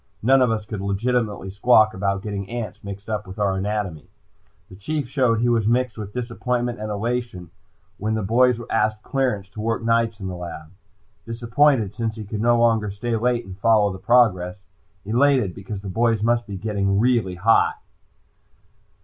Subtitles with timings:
[0.23, 4.09] None of us could legitimately squawk about getting ants mixed up with our anatomy.
[4.67, 7.51] The Chief showed he was mixed with disappointment and elation
[7.99, 10.71] when the boys asked clearance to work nights in the lab.
[11.27, 14.63] Disappointed since he could no longer stay late and follow the progress;
[15.05, 17.75] elated because the boys must really be getting hot.